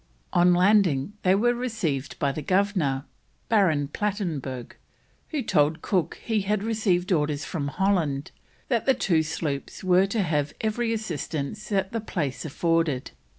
[0.33, 3.05] On landing they were received by the Governor,
[3.49, 4.75] Baron Plattenberg,
[5.29, 8.31] who told Cook he had received orders from Holland
[8.67, 13.11] that the two sloops were to have every assistance that the place afforded.